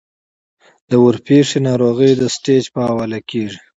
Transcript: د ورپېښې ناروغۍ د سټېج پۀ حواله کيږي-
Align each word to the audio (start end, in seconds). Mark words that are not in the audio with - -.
د 0.89 0.91
ورپېښې 1.03 1.59
ناروغۍ 1.67 2.11
د 2.17 2.23
سټېج 2.35 2.63
پۀ 2.73 2.81
حواله 2.89 3.19
کيږي- 3.29 3.57